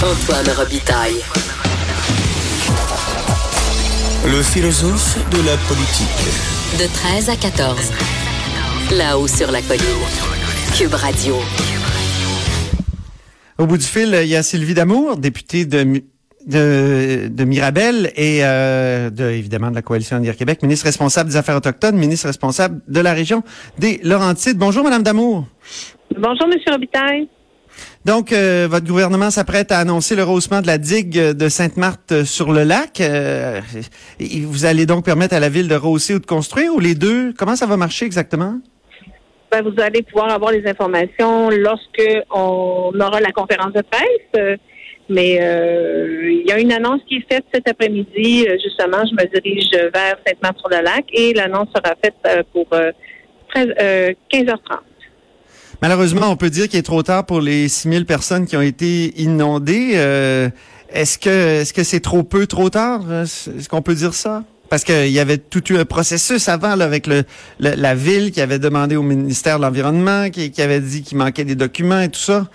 Antoine 0.00 0.48
Robitaille. 0.56 1.16
Le 4.24 4.42
philosophe 4.44 5.18
de 5.32 5.38
la 5.38 5.56
politique. 5.66 6.78
De 6.78 6.86
13 6.86 7.28
à 7.30 7.34
14. 7.34 7.92
Là-haut 8.96 9.26
sur 9.26 9.50
la 9.50 9.60
colline. 9.60 9.82
Cube 10.76 10.94
Radio. 10.94 11.34
Au 13.58 13.66
bout 13.66 13.76
du 13.76 13.84
fil, 13.84 14.16
il 14.22 14.28
y 14.28 14.36
a 14.36 14.44
Sylvie 14.44 14.74
Damour, 14.74 15.16
députée 15.16 15.64
de, 15.64 16.00
de, 16.46 17.26
de 17.28 17.44
Mirabel 17.44 18.12
et 18.14 18.44
euh, 18.44 19.10
de, 19.10 19.24
évidemment 19.24 19.70
de 19.70 19.74
la 19.74 19.82
Coalition 19.82 20.14
Avenir 20.14 20.36
Québec, 20.36 20.62
ministre 20.62 20.86
responsable 20.86 21.30
des 21.30 21.36
Affaires 21.36 21.56
autochtones, 21.56 21.96
ministre 21.96 22.28
responsable 22.28 22.82
de 22.86 23.00
la 23.00 23.14
région 23.14 23.42
des 23.78 23.98
Laurentides. 24.04 24.58
Bonjour, 24.58 24.84
Madame 24.84 25.02
Damour. 25.02 25.48
Bonjour, 26.16 26.46
Monsieur 26.46 26.70
Robitaille. 26.70 27.28
Donc, 28.04 28.32
euh, 28.32 28.66
votre 28.70 28.86
gouvernement 28.86 29.30
s'apprête 29.30 29.72
à 29.72 29.78
annoncer 29.78 30.16
le 30.16 30.22
rehaussement 30.22 30.60
de 30.60 30.66
la 30.66 30.78
digue 30.78 31.18
de 31.18 31.48
Sainte-Marthe 31.48 32.24
sur 32.24 32.52
le 32.52 32.64
lac. 32.64 33.00
Euh, 33.00 33.60
vous 34.18 34.64
allez 34.64 34.86
donc 34.86 35.04
permettre 35.04 35.34
à 35.34 35.40
la 35.40 35.48
ville 35.48 35.68
de 35.68 35.74
rehausser 35.74 36.14
ou 36.14 36.18
de 36.18 36.26
construire, 36.26 36.74
ou 36.74 36.80
les 36.80 36.94
deux? 36.94 37.32
Comment 37.36 37.56
ça 37.56 37.66
va 37.66 37.76
marcher 37.76 38.06
exactement? 38.06 38.58
Ben, 39.50 39.62
vous 39.62 39.80
allez 39.80 40.02
pouvoir 40.02 40.30
avoir 40.30 40.52
les 40.52 40.66
informations 40.66 41.50
lorsque 41.50 42.02
on 42.30 42.92
aura 43.00 43.20
la 43.20 43.32
conférence 43.32 43.72
de 43.72 43.82
presse. 43.82 44.58
Mais 45.10 45.38
euh, 45.40 46.30
il 46.30 46.46
y 46.46 46.52
a 46.52 46.58
une 46.58 46.72
annonce 46.72 47.00
qui 47.08 47.16
est 47.16 47.32
faite 47.32 47.44
cet 47.52 47.68
après-midi. 47.68 48.46
Justement, 48.62 49.04
je 49.06 49.14
me 49.14 49.40
dirige 49.40 49.70
vers 49.92 50.16
Sainte-Marthe-sur-le-Lac 50.26 51.04
et 51.12 51.32
l'annonce 51.32 51.68
sera 51.74 51.94
faite 52.02 52.44
pour 52.52 52.68
15h30. 53.54 54.87
Malheureusement, 55.80 56.28
on 56.30 56.36
peut 56.36 56.50
dire 56.50 56.68
qu'il 56.68 56.78
est 56.78 56.82
trop 56.82 57.02
tard 57.02 57.24
pour 57.24 57.40
les 57.40 57.68
6000 57.68 58.04
personnes 58.04 58.46
qui 58.46 58.56
ont 58.56 58.62
été 58.62 59.20
inondées. 59.20 59.92
Euh, 59.94 60.48
est-ce 60.92 61.18
que 61.18 61.28
est-ce 61.28 61.72
que 61.72 61.84
c'est 61.84 62.00
trop 62.00 62.24
peu, 62.24 62.46
trop 62.46 62.68
tard? 62.68 63.02
Est-ce 63.12 63.68
qu'on 63.68 63.82
peut 63.82 63.94
dire 63.94 64.14
ça? 64.14 64.42
Parce 64.70 64.84
qu'il 64.84 65.08
y 65.08 65.20
avait 65.20 65.38
tout 65.38 65.72
eu 65.72 65.78
un 65.78 65.84
processus 65.84 66.48
avant 66.48 66.78
avec 66.80 67.08
la 67.58 67.94
ville 67.94 68.32
qui 68.32 68.40
avait 68.40 68.58
demandé 68.58 68.96
au 68.96 69.02
ministère 69.02 69.58
de 69.58 69.62
l'Environnement, 69.62 70.28
qui, 70.30 70.50
qui 70.50 70.60
avait 70.60 70.80
dit 70.80 71.02
qu'il 71.02 71.16
manquait 71.16 71.44
des 71.44 71.54
documents 71.54 72.00
et 72.00 72.10
tout 72.10 72.20
ça. 72.20 72.48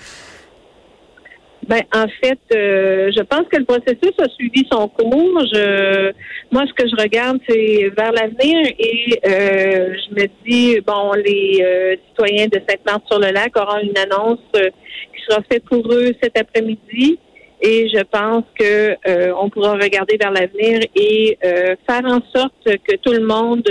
Ben, 1.67 1.81
en 1.95 2.07
fait, 2.21 2.39
euh, 2.53 3.09
je 3.15 3.21
pense 3.23 3.47
que 3.49 3.57
le 3.57 3.63
processus 3.65 4.13
a 4.19 4.27
suivi 4.29 4.67
son 4.71 4.89
cours. 4.89 5.39
Je, 5.53 6.11
moi, 6.51 6.63
ce 6.67 6.73
que 6.73 6.89
je 6.89 7.01
regarde, 7.01 7.39
c'est 7.47 7.89
vers 7.95 8.11
l'avenir 8.11 8.67
et 8.77 9.19
euh, 9.25 9.95
je 9.95 10.13
me 10.13 10.27
dis, 10.45 10.81
bon, 10.81 11.13
les 11.13 11.61
euh, 11.63 11.95
citoyens 12.09 12.47
de 12.47 12.59
Sainte-Marthe-sur-le-Lac 12.67 13.55
auront 13.57 13.79
une 13.79 13.97
annonce 13.97 14.39
qui 14.53 15.23
sera 15.27 15.41
faite 15.49 15.63
pour 15.65 15.89
eux 15.91 16.11
cet 16.21 16.37
après-midi 16.37 17.17
et 17.61 17.87
je 17.87 18.03
pense 18.11 18.43
que 18.59 18.97
on 19.41 19.49
pourra 19.49 19.73
regarder 19.73 20.17
vers 20.17 20.31
l'avenir 20.31 20.81
et 20.95 21.37
faire 21.41 22.03
en 22.03 22.19
sorte 22.35 22.65
que 22.65 22.95
tout 22.97 23.13
le 23.13 23.25
monde 23.25 23.63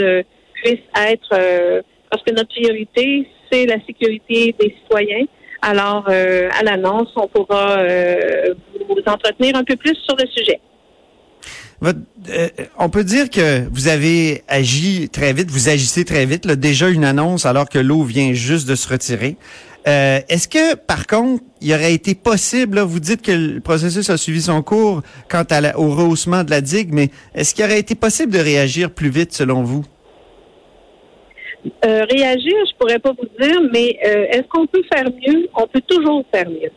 puisse 0.54 0.80
être, 0.96 1.82
parce 2.10 2.22
que 2.24 2.32
notre 2.32 2.48
priorité, 2.48 3.28
c'est 3.50 3.66
la 3.66 3.84
sécurité 3.84 4.54
des 4.58 4.74
citoyens. 4.82 5.26
Alors, 5.62 6.06
euh, 6.08 6.48
à 6.58 6.64
l'annonce, 6.64 7.08
on 7.14 7.28
pourra 7.28 7.78
euh, 7.78 8.52
vous 8.88 8.96
entretenir 9.06 9.54
un 9.54 9.62
peu 9.62 9.76
plus 9.76 9.94
sur 10.04 10.16
le 10.16 10.26
sujet. 10.26 10.60
Euh, 11.84 12.48
on 12.78 12.88
peut 12.90 13.04
dire 13.04 13.30
que 13.30 13.68
vous 13.70 13.86
avez 13.86 14.42
agi 14.48 15.08
très 15.08 15.32
vite, 15.32 15.50
vous 15.50 15.68
agissez 15.68 16.04
très 16.04 16.26
vite, 16.26 16.46
déjà 16.48 16.88
une 16.88 17.04
annonce 17.04 17.46
alors 17.46 17.68
que 17.68 17.78
l'eau 17.78 18.02
vient 18.02 18.32
juste 18.32 18.68
de 18.68 18.74
se 18.74 18.88
retirer. 18.88 19.36
Est-ce 19.84 20.46
que, 20.46 20.76
par 20.76 21.08
contre, 21.08 21.42
il 21.60 21.72
aurait 21.74 21.92
été 21.92 22.14
possible, 22.14 22.78
vous 22.78 23.00
dites 23.00 23.20
que 23.20 23.32
le 23.32 23.60
processus 23.60 24.10
a 24.10 24.16
suivi 24.16 24.42
son 24.42 24.62
cours 24.62 25.02
quant 25.28 25.44
au 25.74 25.90
rehaussement 25.90 26.44
de 26.44 26.50
la 26.50 26.60
digue, 26.60 26.90
mais 26.92 27.10
est-ce 27.34 27.52
qu'il 27.52 27.64
aurait 27.64 27.80
été 27.80 27.96
possible 27.96 28.32
de 28.32 28.38
réagir 28.38 28.92
plus 28.92 29.10
vite 29.10 29.32
selon 29.32 29.64
vous? 29.64 29.84
Euh, 31.64 32.04
réagir, 32.10 32.54
je 32.68 32.76
pourrais 32.76 32.98
pas 32.98 33.12
vous 33.12 33.28
dire, 33.40 33.60
mais 33.72 33.96
euh, 34.04 34.26
est-ce 34.30 34.48
qu'on 34.48 34.66
peut 34.66 34.82
faire 34.92 35.04
mieux? 35.04 35.48
On 35.56 35.66
peut 35.66 35.82
toujours 35.86 36.24
faire 36.32 36.48
mieux. 36.48 36.72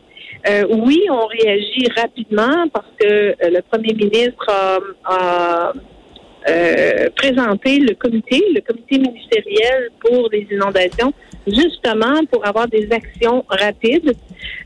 Euh, 0.48 0.64
oui, 0.70 1.02
on 1.10 1.26
réagit 1.26 1.88
rapidement 1.96 2.68
parce 2.72 2.90
que 2.98 3.34
le 3.40 3.60
premier 3.62 3.94
ministre 3.94 4.46
a, 5.04 5.72
présenté 7.16 7.80
le 7.80 7.94
comité, 7.94 8.40
le 8.54 8.60
comité 8.60 8.98
ministériel 9.00 9.88
pour 9.98 10.28
les 10.30 10.46
inondations, 10.48 11.12
justement 11.44 12.24
pour 12.30 12.46
avoir 12.46 12.68
des 12.68 12.88
actions 12.92 13.44
rapides, 13.48 14.12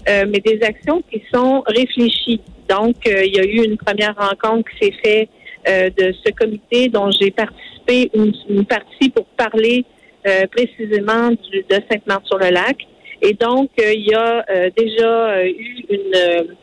mais 0.06 0.41
des 0.41 0.60
actions 0.62 1.03
qui 1.10 1.22
sont 1.32 1.62
réfléchies. 1.66 2.42
Donc, 2.69 2.97
il 3.06 3.34
y 3.34 3.41
a 3.41 3.44
eu 3.44 3.64
une 3.64 3.78
première 3.78 4.14
rencontre 4.14 4.69
qui 4.72 4.91
s'est 4.91 4.98
faite 5.03 5.94
de 5.97 6.12
ce 6.22 6.30
comité 6.32 6.91
dont 6.91 7.10
j'ai 7.10 7.30
participé 7.30 8.10
une 8.14 8.66
partie 8.66 9.09
pour 9.09 9.25
parler 9.38 9.86
euh, 10.26 10.47
précisément 10.48 11.31
du, 11.31 11.64
de 11.69 11.82
Sainte-Marthe-sur-le-Lac. 11.91 12.76
Et 13.22 13.34
donc, 13.34 13.70
euh, 13.81 13.92
il 13.92 14.06
y 14.06 14.14
a 14.14 14.44
euh, 14.50 14.70
déjà 14.76 15.47
eu 15.47 15.84
une, 15.88 16.56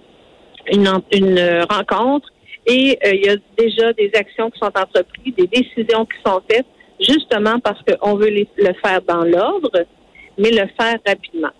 une, 0.71 1.01
une, 1.11 1.65
rencontre 1.69 2.29
et 2.65 2.99
il 3.03 3.25
y 3.25 3.29
a 3.29 3.35
déjà 3.57 3.93
des 3.93 4.11
actions 4.13 4.49
qui 4.49 4.59
sont 4.59 4.65
entreprises, 4.67 5.33
des 5.35 5.47
décisions 5.47 6.05
qui 6.05 6.17
sont 6.25 6.41
faites, 6.49 6.65
justement 6.99 7.59
parce 7.59 7.79
qu'on 7.83 8.15
veut 8.15 8.29
le 8.29 8.73
faire 8.83 9.01
dans 9.07 9.23
l'ordre, 9.23 9.85
mais 10.37 10.51
le 10.51 10.67
faire 10.79 10.97
rapidement. 11.05 11.51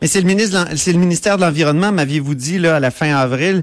Mais 0.00 0.08
c'est 0.08 0.20
le 0.20 0.26
ministre, 0.26 0.66
le 0.70 0.98
ministère 0.98 1.36
de 1.36 1.42
l'environnement, 1.42 1.90
m'aviez-vous 1.90 2.34
dit 2.34 2.58
là 2.58 2.76
à 2.76 2.80
la 2.80 2.90
fin 2.90 3.16
avril, 3.16 3.62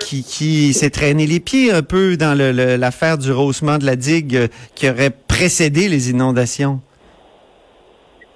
qui, 0.00 0.24
qui 0.24 0.72
s'est 0.72 0.90
traîné 0.90 1.24
les 1.24 1.38
pieds 1.38 1.70
un 1.70 1.82
peu 1.82 2.16
dans 2.16 2.36
l'affaire 2.36 3.16
du 3.16 3.30
rehaussement 3.30 3.78
de 3.78 3.86
la 3.86 3.94
digue 3.94 4.48
qui 4.74 4.90
aurait 4.90 5.12
précédé 5.28 5.88
les 5.88 6.10
inondations? 6.10 6.80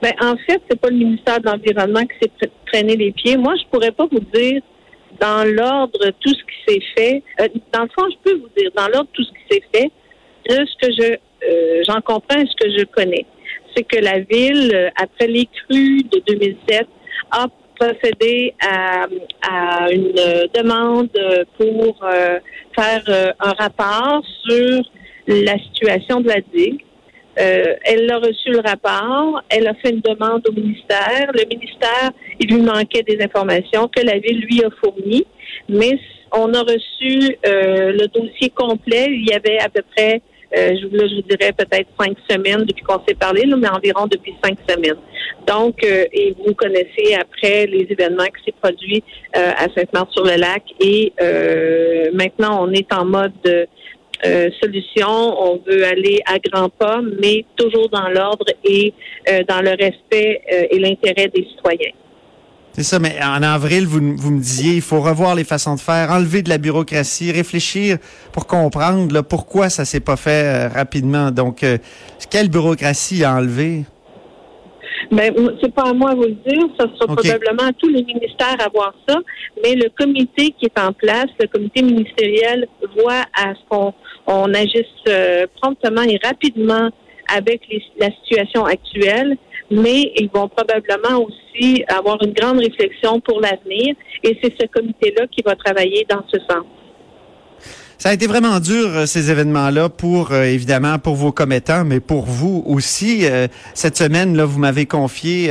Ben, 0.03 0.13
en 0.21 0.37
fait, 0.37 0.61
c'est 0.71 0.79
pas 0.79 0.91
le 0.91 0.97
ministère 0.97 1.41
de 1.41 1.47
l'Environnement 1.47 2.03
qui 2.03 2.29
s'est 2.41 2.51
traîné 2.67 2.97
les 2.97 3.13
pieds. 3.13 3.37
Moi, 3.37 3.55
je 3.57 3.65
pourrais 3.71 3.93
pas 3.93 4.07
vous 4.07 4.21
dire 4.33 4.63
dans 5.21 5.45
l'ordre 5.45 6.11
tout 6.21 6.35
ce 6.35 6.43
qui 6.45 6.75
s'est 6.75 6.87
fait. 6.97 7.23
Euh, 7.41 7.49
dans 7.73 7.83
le 7.83 7.89
fond, 7.89 8.07
je 8.11 8.17
peux 8.23 8.39
vous 8.39 8.51
dire 8.57 8.71
dans 8.77 8.89
l'ordre 8.89 9.09
tout 9.13 9.25
ce 9.25 9.31
qui 9.31 9.57
s'est 9.57 9.63
fait. 9.73 9.91
De 10.49 10.65
ce 10.65 10.87
que 10.87 10.93
je 10.93 11.13
euh, 11.13 11.83
j'en 11.89 12.01
comprends 12.03 12.41
et 12.41 12.47
ce 12.47 12.55
que 12.57 12.79
je 12.79 12.85
connais, 12.85 13.27
c'est 13.75 13.83
que 13.83 13.99
la 13.99 14.21
ville, 14.21 14.71
euh, 14.75 14.91
après 14.97 15.27
les 15.27 15.47
crues 15.47 16.03
de 16.05 16.23
2007, 16.27 16.87
a 17.31 17.47
procédé 17.79 18.55
à, 18.61 19.07
à 19.43 19.91
une 19.93 20.13
demande 20.55 21.11
pour 21.59 22.01
faire 22.75 23.35
un 23.39 23.53
rapport 23.53 24.23
sur 24.49 24.83
la 25.27 25.59
situation 25.59 26.21
de 26.21 26.29
la 26.29 26.41
digue. 26.55 26.83
Euh, 27.39 27.75
elle 27.85 28.11
a 28.11 28.19
reçu 28.19 28.49
le 28.49 28.61
rapport, 28.61 29.43
elle 29.51 29.67
a 29.67 29.75
fait 29.75 29.91
une 29.91 30.01
demande 30.01 30.43
au 30.49 30.53
ministère. 30.53 31.31
Le 31.35 31.45
ministère, 31.47 32.11
il 32.41 32.49
lui 32.49 32.63
manquait 32.63 33.03
des 33.03 33.23
informations 33.23 33.89
que 33.89 34.03
la 34.03 34.19
ville 34.19 34.41
lui 34.41 34.65
a 34.65 34.71
fournies, 34.83 35.27
mais 35.69 35.99
on 36.33 36.53
a 36.55 36.63
reçu 36.63 37.37
euh, 37.47 37.93
le 37.93 38.07
dossier 38.09 38.49
complet. 38.51 39.09
Il 39.11 39.29
y 39.29 39.35
avait 39.35 39.59
à 39.59 39.69
peu 39.69 39.83
près, 39.95 40.23
euh, 40.57 40.77
je, 40.81 40.97
là, 40.97 41.07
je 41.09 41.17
vous 41.17 41.23
dirais 41.23 41.53
peut-être 41.53 41.89
cinq 41.99 42.17
semaines 42.29 42.65
depuis 42.65 42.83
qu'on 42.85 43.01
s'est 43.07 43.15
parlé, 43.15 43.45
là, 43.47 43.57
mais 43.57 43.69
environ 43.69 44.07
depuis 44.07 44.35
cinq 44.45 44.59
semaines. 44.69 44.97
Donc, 45.47 45.85
et 45.85 46.35
vous 46.45 46.55
connaissez 46.55 47.15
après 47.15 47.67
les 47.67 47.87
événements 47.89 48.25
qui 48.25 48.45
s'est 48.47 48.55
produits 48.61 49.05
à 49.33 49.69
Sainte-Marthe-sur-le-Lac 49.77 50.63
et 50.81 51.13
maintenant 52.13 52.67
on 52.67 52.73
est 52.73 52.93
en 52.93 53.05
mode 53.05 53.33
de 53.45 53.69
euh, 54.25 54.51
solution. 54.63 55.09
On 55.09 55.61
veut 55.67 55.85
aller 55.85 56.21
à 56.27 56.39
grands 56.39 56.71
pas, 56.71 57.01
mais 57.21 57.45
toujours 57.57 57.89
dans 57.91 58.09
l'ordre 58.09 58.47
et 58.65 58.95
euh, 59.29 59.43
dans 59.49 59.61
le 59.61 59.71
respect 59.71 60.41
euh, 60.53 60.67
et 60.71 60.79
l'intérêt 60.79 61.29
des 61.29 61.45
citoyens. 61.45 61.93
C'est 62.77 62.83
ça, 62.83 62.99
mais 62.99 63.17
en 63.25 63.43
avril, 63.43 63.87
vous, 63.87 64.01
vous 64.19 64.31
me 64.31 64.39
disiez, 64.39 64.75
il 64.75 64.83
faut 64.83 65.01
revoir 65.01 65.35
les 65.35 65.45
façons 65.45 65.77
de 65.77 65.81
faire, 65.81 66.11
enlever 66.11 66.43
de 66.43 66.51
la 66.51 66.59
bureaucratie, 66.59 67.33
réfléchir 67.33 67.97
pour 68.35 68.47
comprendre 68.47 69.15
là, 69.15 69.23
pourquoi 69.23 69.71
ça 69.71 69.87
s'est 69.87 70.01
pas 70.01 70.17
fait 70.17 70.67
rapidement. 70.67 71.31
Donc, 71.31 71.65
quelle 72.29 72.51
bureaucratie 72.51 73.25
à 73.25 73.37
enlever? 73.37 73.85
Ben, 75.11 75.33
c'est 75.63 75.73
pas 75.73 75.89
à 75.89 75.95
moi 75.95 76.11
de 76.11 76.17
vous 76.17 76.25
le 76.25 76.37
dire, 76.47 76.69
ça 76.79 76.85
sera 76.99 77.15
probablement 77.15 77.63
à 77.63 77.73
tous 77.73 77.89
les 77.89 78.05
ministères 78.05 78.59
à 78.59 78.69
voir 78.69 78.93
ça, 79.09 79.21
mais 79.65 79.75
le 79.75 79.89
comité 79.99 80.55
qui 80.59 80.67
est 80.67 80.79
en 80.79 80.93
place, 80.93 81.29
le 81.41 81.47
comité 81.47 81.81
ministériel, 81.81 82.69
voit 82.95 83.25
à 83.33 83.55
ce 83.55 83.61
qu'on 83.71 83.95
on 84.27 84.53
agisse 84.53 84.85
euh, 85.09 85.47
promptement 85.63 86.03
et 86.03 86.21
rapidement 86.23 86.91
avec 87.35 87.63
la 87.99 88.11
situation 88.23 88.67
actuelle, 88.67 89.39
mais 89.71 90.13
ils 90.17 90.29
vont 90.33 90.49
probablement 90.49 91.25
aussi 91.25 91.85
avoir 91.89 92.19
une 92.23 92.33
grande 92.33 92.59
réflexion 92.59 93.21
pour 93.21 93.41
l'avenir 93.41 93.95
et 94.23 94.39
c'est 94.43 94.55
ce 94.61 94.67
comité-là 94.67 95.27
qui 95.29 95.43
va 95.43 95.55
travailler 95.57 96.07
dans 96.09 96.25
ce 96.33 96.39
sens. 96.41 96.65
Ça 97.99 98.11
a 98.11 98.13
été 98.13 98.27
vraiment 98.27 98.61
dur, 98.61 98.89
euh, 98.89 99.07
ces 99.07 99.31
événements-là, 99.31 99.89
pour 99.89 100.33
euh, 100.33 100.43
évidemment 100.43 100.99
pour 100.99 101.15
vos 101.15 101.33
commettants, 101.33 101.85
mais 101.87 101.99
pour 101.99 102.27
vous 102.27 102.63
aussi. 102.67 103.21
Euh, 103.25 103.49
cette 103.73 103.97
semaine, 103.97 104.37
là, 104.37 104.45
vous 104.45 104.59
m'avez 104.59 104.85
confié 104.85 105.51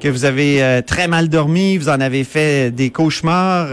que 0.00 0.08
vous 0.08 0.24
avez 0.24 0.82
très 0.86 1.08
mal 1.08 1.28
dormi, 1.28 1.76
vous 1.76 1.88
en 1.88 2.00
avez 2.00 2.24
fait 2.24 2.70
des 2.70 2.90
cauchemars. 2.90 3.68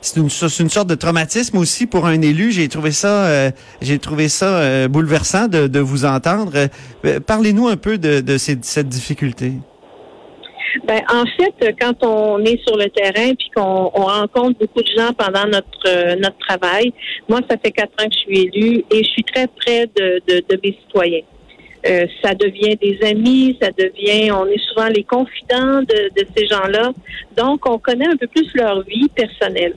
c'est 0.00 0.16
une, 0.16 0.30
sorte 0.30 0.88
de 0.88 0.94
traumatisme 0.94 1.56
aussi 1.56 1.86
pour 1.86 2.06
un 2.06 2.20
élu. 2.20 2.52
J'ai 2.52 2.68
trouvé 2.68 2.92
ça, 2.92 3.50
j'ai 3.80 3.98
trouvé 3.98 4.28
ça 4.28 4.88
bouleversant 4.88 5.48
de, 5.48 5.66
de, 5.66 5.80
vous 5.80 6.04
entendre. 6.04 6.68
Parlez-nous 7.26 7.68
un 7.68 7.76
peu 7.76 7.98
de, 7.98 8.20
de 8.20 8.38
cette 8.38 8.88
difficulté. 8.88 9.52
Ben, 10.84 11.00
en 11.12 11.24
fait, 11.26 11.74
quand 11.80 12.04
on 12.04 12.44
est 12.44 12.60
sur 12.66 12.76
le 12.76 12.88
terrain 12.90 13.34
puis 13.34 13.50
qu'on 13.54 13.88
rencontre 13.88 14.58
beaucoup 14.58 14.82
de 14.82 14.90
gens 14.96 15.12
pendant 15.16 15.46
notre 15.46 15.86
euh, 15.86 16.16
notre 16.16 16.38
travail, 16.38 16.92
moi, 17.28 17.40
ça 17.48 17.56
fait 17.56 17.70
quatre 17.70 17.92
ans 18.02 18.08
que 18.08 18.14
je 18.14 18.18
suis 18.18 18.40
élue 18.40 18.84
et 18.90 19.04
je 19.04 19.08
suis 19.08 19.24
très 19.24 19.46
près 19.46 19.86
de, 19.86 20.20
de, 20.28 20.44
de 20.48 20.60
mes 20.62 20.76
citoyens. 20.84 21.22
Euh, 21.86 22.06
ça 22.22 22.34
devient 22.34 22.76
des 22.76 22.98
amis, 23.06 23.56
ça 23.60 23.70
devient, 23.70 24.30
on 24.32 24.46
est 24.46 24.60
souvent 24.68 24.88
les 24.88 25.04
confidents 25.04 25.82
de, 25.82 26.10
de 26.20 26.26
ces 26.36 26.46
gens-là. 26.46 26.92
Donc, 27.36 27.68
on 27.68 27.78
connaît 27.78 28.08
un 28.08 28.16
peu 28.16 28.26
plus 28.26 28.48
leur 28.54 28.82
vie 28.82 29.08
personnelle. 29.08 29.76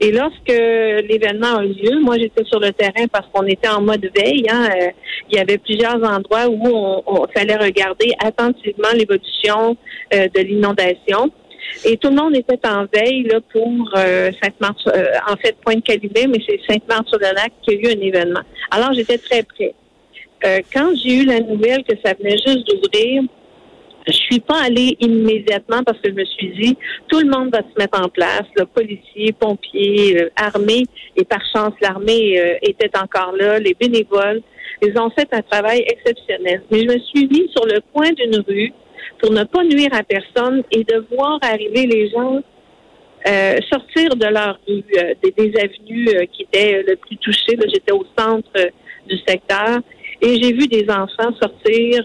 Et 0.00 0.10
lorsque 0.10 0.48
l'événement 0.48 1.58
a 1.58 1.64
eu 1.64 1.72
lieu, 1.72 2.00
moi 2.00 2.16
j'étais 2.18 2.44
sur 2.44 2.60
le 2.60 2.72
terrain 2.72 3.06
parce 3.10 3.26
qu'on 3.32 3.46
était 3.46 3.68
en 3.68 3.80
mode 3.80 4.08
veille. 4.16 4.44
Hein, 4.50 4.68
euh, 4.70 4.90
il 5.30 5.36
y 5.36 5.40
avait 5.40 5.58
plusieurs 5.58 6.02
endroits 6.02 6.48
où 6.48 7.02
on, 7.06 7.26
fallait 7.34 7.56
regarder 7.56 8.12
attentivement 8.18 8.88
l'évolution 8.94 9.76
euh, 10.14 10.28
de 10.34 10.40
l'inondation. 10.40 11.30
Et 11.84 11.96
tout 11.96 12.08
le 12.08 12.16
monde 12.16 12.36
était 12.36 12.58
en 12.66 12.86
veille 12.92 13.22
là, 13.22 13.38
pour 13.52 13.90
euh, 13.96 14.30
Sainte-Marthe, 14.42 14.88
en 15.28 15.36
fait 15.36 15.56
Pointe-Calumet, 15.64 16.26
mais 16.26 16.38
c'est 16.46 16.60
Sainte-Marthe-sur-le-Lac 16.68 17.52
qui 17.62 17.70
a 17.70 17.74
eu 17.74 17.86
un 17.86 18.00
événement. 18.00 18.42
Alors 18.70 18.92
j'étais 18.92 19.18
très 19.18 19.42
près. 19.42 19.74
quand 20.72 20.92
j'ai 21.02 21.14
eu 21.14 21.24
la 21.24 21.40
nouvelle 21.40 21.84
que 21.84 21.94
ça 22.04 22.14
venait 22.14 22.36
juste 22.36 22.66
d'ouvrir, 22.66 23.22
je 24.06 24.12
suis 24.12 24.40
pas 24.40 24.62
allée 24.62 24.96
immédiatement 25.00 25.82
parce 25.84 25.98
que 26.00 26.10
je 26.10 26.14
me 26.14 26.24
suis 26.24 26.48
dit, 26.50 26.76
tout 27.08 27.20
le 27.20 27.30
monde 27.30 27.50
va 27.52 27.60
se 27.60 27.78
mettre 27.78 28.00
en 28.00 28.08
place, 28.08 28.44
le 28.56 28.64
policier, 28.66 29.32
pompiers, 29.32 30.22
euh, 30.22 30.30
armée, 30.36 30.84
et 31.16 31.24
par 31.24 31.40
chance, 31.52 31.72
l'armée 31.80 32.40
euh, 32.40 32.54
était 32.62 32.90
encore 32.98 33.32
là, 33.38 33.58
les 33.58 33.74
bénévoles. 33.74 34.42
Ils 34.82 34.98
ont 34.98 35.10
fait 35.10 35.28
un 35.32 35.42
travail 35.42 35.84
exceptionnel. 35.86 36.62
Mais 36.70 36.80
je 36.80 36.86
me 36.86 36.98
suis 36.98 37.28
mis 37.28 37.48
sur 37.50 37.64
le 37.66 37.80
coin 37.92 38.10
d'une 38.10 38.40
rue 38.40 38.72
pour 39.20 39.30
ne 39.30 39.44
pas 39.44 39.62
nuire 39.62 39.90
à 39.92 40.02
personne 40.02 40.64
et 40.72 40.82
de 40.82 41.06
voir 41.14 41.38
arriver 41.42 41.86
les 41.86 42.10
gens 42.10 42.40
euh, 43.28 43.56
sortir 43.72 44.16
de 44.16 44.26
leur 44.26 44.58
rue, 44.66 44.82
des, 45.22 45.52
avenues 45.56 46.26
qui 46.32 46.42
étaient 46.42 46.82
le 46.82 46.96
plus 46.96 47.16
touchées. 47.18 47.56
J'étais 47.72 47.92
au 47.92 48.04
centre 48.18 48.50
du 49.08 49.16
secteur 49.18 49.78
et 50.20 50.42
j'ai 50.42 50.52
vu 50.52 50.66
des 50.66 50.90
enfants 50.90 51.32
sortir 51.40 52.04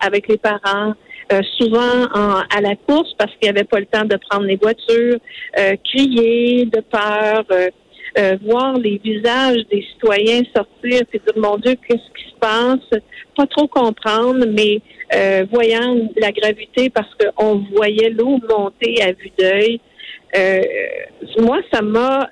avec 0.00 0.28
les 0.28 0.36
parents, 0.36 0.92
euh, 1.30 1.42
souvent 1.58 2.06
à 2.14 2.60
la 2.62 2.74
course 2.74 3.12
parce 3.18 3.30
qu'il 3.32 3.42
n'y 3.42 3.48
avait 3.50 3.64
pas 3.64 3.80
le 3.80 3.86
temps 3.86 4.06
de 4.06 4.16
prendre 4.30 4.46
les 4.46 4.56
voitures, 4.56 5.18
euh, 5.58 5.76
crier 5.84 6.64
de 6.64 6.80
peur, 6.80 7.44
euh, 7.50 8.36
voir 8.42 8.78
les 8.78 8.98
visages 9.04 9.66
des 9.70 9.84
citoyens 9.92 10.40
sortir 10.56 11.02
et 11.12 11.18
dire 11.18 11.36
mon 11.36 11.58
Dieu, 11.58 11.74
qu'est-ce 11.86 12.10
qui 12.16 12.30
se 12.30 12.36
passe? 12.40 13.00
Pas 13.36 13.46
trop 13.46 13.68
comprendre, 13.68 14.46
mais 14.48 14.80
voyant 15.52 15.96
la 16.16 16.32
gravité 16.32 16.88
parce 16.88 17.10
qu'on 17.14 17.62
voyait 17.74 18.10
l'eau 18.10 18.38
monter 18.48 19.02
à 19.02 19.12
vue 19.12 19.30
d'œil. 19.38 19.80
moi, 21.40 21.58
ça 21.70 21.82
m'a 21.82 22.28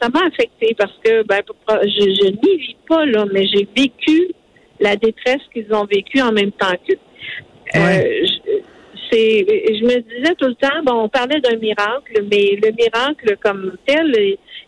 ça 0.00 0.08
m'a 0.08 0.20
affecté 0.26 0.74
parce 0.78 0.98
que 1.04 1.22
ben, 1.24 1.40
je, 1.68 2.14
je 2.14 2.30
n'y 2.30 2.56
vis 2.56 2.76
pas 2.88 3.04
là, 3.04 3.26
mais 3.30 3.46
j'ai 3.46 3.68
vécu 3.76 4.32
la 4.80 4.96
détresse 4.96 5.42
qu'ils 5.52 5.72
ont 5.74 5.84
vécue 5.84 6.20
en 6.20 6.32
même 6.32 6.52
temps 6.52 6.74
Euh, 7.76 8.26
je, 9.10 9.84
me 9.84 10.00
disais 10.00 10.34
tout 10.38 10.48
le 10.48 10.54
temps, 10.54 10.82
bon, 10.84 11.04
on 11.04 11.08
parlait 11.08 11.40
d'un 11.40 11.56
miracle, 11.56 12.24
mais 12.30 12.58
le 12.62 12.72
miracle 12.72 13.36
comme 13.42 13.72
tel, 13.86 14.12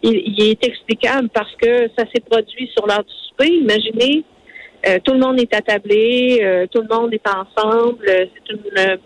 il, 0.02 0.42
est 0.42 0.64
explicable 0.64 1.28
parce 1.32 1.54
que 1.56 1.88
ça 1.96 2.04
s'est 2.12 2.22
produit 2.28 2.70
sur 2.76 2.86
l'heure 2.86 3.04
du 3.04 3.14
souper. 3.28 3.54
Imaginez, 3.54 4.24
euh, 4.86 4.98
tout 5.04 5.12
le 5.12 5.20
monde 5.20 5.40
est 5.40 5.54
attablé, 5.54 6.40
euh, 6.42 6.66
tout 6.72 6.82
le 6.82 6.88
monde 6.88 7.12
est 7.12 7.28
ensemble, 7.28 8.06
c'est 8.06 8.54
une, 8.54 8.98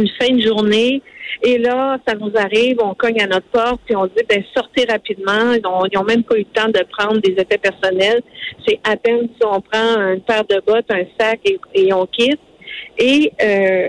une 0.00 0.08
fin 0.20 0.34
de 0.34 0.40
journée. 0.40 1.02
Et 1.42 1.58
là, 1.58 1.98
ça 2.06 2.14
nous 2.14 2.30
arrive, 2.36 2.76
on 2.80 2.94
cogne 2.94 3.20
à 3.20 3.26
notre 3.26 3.46
porte, 3.46 3.80
puis 3.84 3.96
on 3.96 4.06
dit, 4.06 4.22
ben 4.28 4.44
sortez 4.54 4.84
rapidement. 4.88 5.52
Ils 5.52 5.62
n'ont 5.62 6.04
même 6.04 6.22
pas 6.22 6.36
eu 6.36 6.40
le 6.40 6.44
temps 6.44 6.68
de 6.68 6.84
prendre 6.90 7.20
des 7.20 7.32
effets 7.32 7.58
personnels. 7.58 8.22
C'est 8.66 8.78
à 8.84 8.96
peine 8.96 9.28
si 9.34 9.44
on 9.44 9.60
prend 9.60 10.12
une 10.12 10.20
paire 10.20 10.44
de 10.44 10.60
bottes, 10.64 10.90
un 10.90 11.04
sac 11.18 11.40
et 11.74 11.92
on 11.92 12.06
quitte. 12.06 12.38
Et 13.02 13.32
euh, 13.42 13.88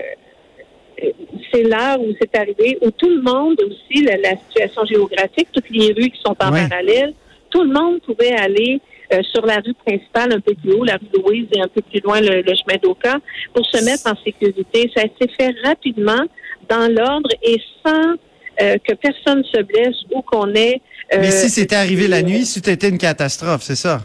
c'est 1.52 1.62
là 1.62 1.96
où 2.00 2.06
c'est 2.20 2.36
arrivé, 2.36 2.78
où 2.82 2.90
tout 2.90 3.08
le 3.08 3.22
monde 3.22 3.56
aussi, 3.60 4.02
la, 4.02 4.36
situation 4.48 4.84
géographique, 4.84 5.48
toutes 5.52 5.70
les 5.70 5.92
rues 5.92 6.10
qui 6.10 6.20
sont 6.20 6.32
en 6.32 6.50
parallèle, 6.50 7.14
tout 7.48 7.62
le 7.62 7.72
monde 7.72 8.00
pouvait 8.00 8.34
aller 8.34 8.80
euh, 9.12 9.20
sur 9.32 9.46
la 9.46 9.60
rue 9.64 9.74
principale 9.86 10.32
un 10.32 10.40
peu 10.40 10.54
plus 10.54 10.72
haut, 10.72 10.82
la 10.82 10.96
rue 10.96 11.22
Louise 11.22 11.46
et 11.52 11.60
un 11.60 11.68
peu 11.68 11.80
plus 11.80 12.00
loin 12.00 12.20
le, 12.20 12.42
chemin 12.42 12.76
d'Oka, 12.82 13.18
pour 13.54 13.64
se 13.66 13.84
mettre 13.84 14.08
en 14.10 14.16
sécurité. 14.24 14.90
Ça 14.96 15.02
s'est 15.02 15.30
fait 15.38 15.54
rapidement, 15.62 16.24
dans 16.68 16.92
l'ordre 16.92 17.30
et 17.42 17.60
sans 17.84 18.14
euh, 18.62 18.76
que 18.82 18.94
personne 18.94 19.44
se 19.44 19.62
blesse 19.62 19.96
ou 20.12 20.22
qu'on 20.22 20.52
ait... 20.54 20.80
Mais 21.12 21.30
si 21.30 21.50
c'était 21.50 21.76
arrivé 21.76 22.08
la 22.08 22.22
nuit, 22.22 22.46
c'était 22.46 22.88
une 22.88 22.98
catastrophe, 22.98 23.62
c'est 23.62 23.76
ça? 23.76 24.00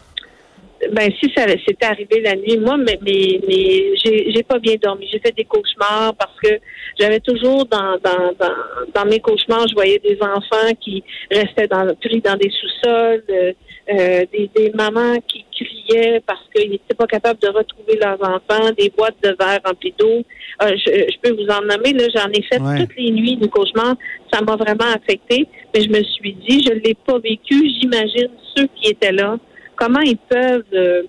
Ben 0.92 1.12
si 1.22 1.32
ça 1.36 1.46
s'était 1.48 1.86
arrivé 1.86 2.22
la 2.22 2.36
nuit, 2.36 2.58
moi, 2.58 2.78
mais 2.78 2.98
mais, 3.02 3.40
mais 3.48 3.94
j'ai 4.04 4.44
pas 4.44 4.60
bien 4.60 4.76
dormi. 4.82 5.08
J'ai 5.12 5.20
fait 5.20 5.36
des 5.36 5.46
cauchemars 5.46 6.16
parce 6.16 6.36
que 6.42 6.60
j'avais 7.00 7.20
toujours 7.20 7.66
dans, 7.66 7.98
dans, 8.04 8.34
dans, 8.40 8.56
dans 8.94 9.06
mes 9.06 9.20
cauchemars, 9.20 9.68
je 9.68 9.74
voyais 9.74 10.00
des 10.00 10.18
enfants 10.22 10.74
qui 10.80 11.04
restaient 11.32 11.68
dans, 11.68 11.94
pris 11.96 12.22
dans 12.22 12.36
des 12.36 12.50
sous-sols, 12.50 13.24
euh, 13.30 13.54
euh 13.94 14.26
des, 14.34 14.50
des 14.56 14.72
mamans 14.72 15.18
qui 15.28 15.46
criaient 15.52 16.22
parce 16.26 16.44
qu'ils 16.56 16.72
n'étaient 16.72 16.96
pas 16.96 17.08
capables 17.08 17.40
de 17.40 17.50
retrouver 17.50 17.98
leurs 18.02 18.22
enfants, 18.22 18.72
des 18.78 18.90
boîtes 18.90 19.18
de 19.24 19.36
verre 19.40 19.60
remplies 19.64 19.94
d'eau. 19.98 20.24
Euh, 20.62 20.76
je, 20.76 20.92
je, 20.92 21.20
peux 21.22 21.32
vous 21.32 21.50
en 21.50 21.62
nommer, 21.62 21.94
là, 21.94 22.08
j'en 22.16 22.30
ai 22.32 22.42
fait 22.44 22.58
toutes 22.58 22.96
les 22.98 23.12
nuits 23.12 23.38
des 23.38 23.48
cauchemars. 23.48 23.96
Ça 24.34 24.42
m'a 24.42 24.56
vraiment 24.56 24.92
affecté, 24.96 25.48
mais 25.74 25.82
je 25.82 25.90
me 25.90 26.04
suis 26.04 26.34
dit, 26.48 26.64
je 26.64 26.74
l'ai 26.74 26.96
pas 26.96 27.20
vécu. 27.20 27.70
J'imagine 27.80 28.30
ceux 28.56 28.68
qui 28.76 28.92
étaient 28.92 29.12
là 29.12 29.38
comment 29.80 30.02
ils 30.02 30.18
peuvent 30.18 30.64
euh, 30.74 31.04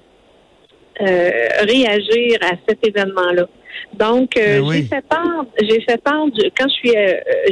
euh, 1.01 1.31
réagir 1.63 2.39
à 2.43 2.53
cet 2.69 2.87
événement-là. 2.87 3.47
Donc, 3.95 4.37
euh, 4.37 4.61
ben 4.61 4.73
j'ai 4.73 4.83
fait 4.83 5.05
part, 5.09 5.47
j'ai 5.63 5.81
fait 5.81 6.03
part 6.03 6.27
quand 6.59 6.69
je 6.69 6.75
suis, 6.75 6.93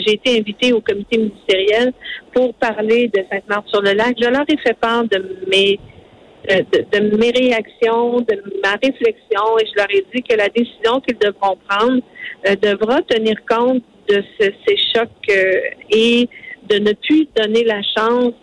j'ai 0.07 0.15
été 0.15 0.39
invitée 0.39 0.73
au 0.73 0.81
comité 0.81 1.19
ministériel 1.19 1.93
pour 2.35 2.55
parler 2.55 3.09
de 3.09 3.25
Sainte-Marthe-sur-le-Lac. 3.31 4.17
Je 4.21 4.29
leur 4.29 4.45
ai 4.49 4.57
fait 4.59 4.77
part 4.79 5.05
de 5.05 5.39
mes 5.51 5.79
de, 6.49 7.17
mes 7.17 7.31
réactions, 7.31 8.21
de 8.21 8.43
ma 8.63 8.73
réflexion, 8.83 9.59
et 9.61 9.67
je 9.67 9.77
leur 9.77 9.91
ai 9.91 10.05
dit 10.15 10.23
que 10.23 10.35
la 10.35 10.49
décision 10.49 11.01
qu'ils 11.01 11.19
devront 11.19 11.59
prendre 11.69 12.01
devra 12.63 13.03
tenir 13.03 13.37
compte 13.49 13.83
de 14.09 14.23
ces 14.41 14.77
chocs 14.95 15.11
et 15.91 16.29
de 16.71 16.79
ne 16.79 16.93
plus 16.93 17.29
donner 17.37 17.65
la 17.65 17.83
chance 17.83 18.35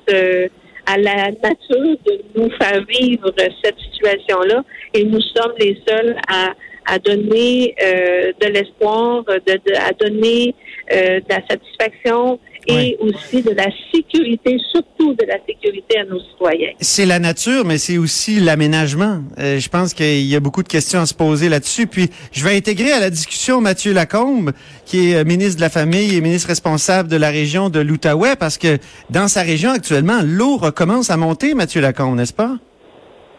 à 0.85 0.97
la 0.97 1.31
nature 1.31 1.97
de 2.05 2.21
nous 2.35 2.49
faire 2.61 2.83
vivre 2.87 3.31
cette 3.63 3.79
situation-là. 3.79 4.63
Et 4.93 5.03
nous 5.03 5.21
sommes 5.21 5.53
les 5.59 5.81
seuls 5.87 6.15
à, 6.27 6.53
à 6.85 6.99
donner 6.99 7.75
euh, 7.81 8.31
de 8.41 8.47
l'espoir, 8.47 9.23
de, 9.23 9.75
à 9.77 9.91
donner 9.93 10.55
euh, 10.91 11.19
de 11.19 11.25
la 11.29 11.41
satisfaction 11.47 12.39
et 12.67 12.97
aussi 12.99 13.41
de 13.41 13.51
la 13.51 13.67
sécurité, 13.93 14.57
surtout 14.71 15.13
de 15.13 15.25
la 15.27 15.37
sécurité 15.45 15.99
à 15.99 16.05
nos 16.05 16.19
citoyens. 16.19 16.71
C'est 16.79 17.05
la 17.05 17.19
nature, 17.19 17.65
mais 17.65 17.77
c'est 17.77 17.97
aussi 17.97 18.39
l'aménagement. 18.39 19.21
Euh, 19.39 19.59
je 19.59 19.69
pense 19.69 19.93
qu'il 19.93 20.25
y 20.25 20.35
a 20.35 20.39
beaucoup 20.39 20.63
de 20.63 20.67
questions 20.67 20.99
à 20.99 21.05
se 21.05 21.13
poser 21.13 21.49
là-dessus. 21.49 21.87
Puis, 21.87 22.09
je 22.31 22.43
vais 22.43 22.55
intégrer 22.55 22.91
à 22.91 22.99
la 22.99 23.09
discussion 23.09 23.61
Mathieu 23.61 23.93
Lacombe, 23.93 24.51
qui 24.85 25.11
est 25.11 25.15
euh, 25.15 25.23
ministre 25.23 25.57
de 25.57 25.61
la 25.61 25.69
Famille 25.69 26.15
et 26.15 26.21
ministre 26.21 26.49
responsable 26.49 27.09
de 27.09 27.17
la 27.17 27.29
région 27.29 27.69
de 27.69 27.79
l'Outaouais, 27.79 28.35
parce 28.35 28.57
que 28.57 28.77
dans 29.09 29.27
sa 29.27 29.41
région 29.41 29.71
actuellement, 29.71 30.21
l'eau 30.23 30.57
recommence 30.57 31.09
à 31.09 31.17
monter, 31.17 31.53
Mathieu 31.53 31.81
Lacombe, 31.81 32.15
n'est-ce 32.15 32.33
pas? 32.33 32.55